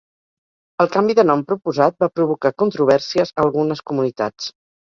El 0.85 0.89
canvi 0.95 1.15
de 1.19 1.25
nom 1.31 1.43
proposat 1.51 1.99
va 2.05 2.09
provocar 2.21 2.53
controvèrsies 2.63 3.37
a 3.37 3.47
algunes 3.47 3.87
comunitats. 3.93 4.53